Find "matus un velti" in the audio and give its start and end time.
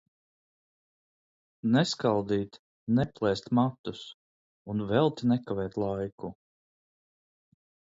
3.61-5.33